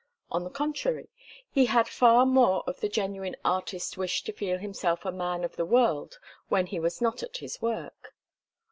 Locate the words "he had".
1.51-1.87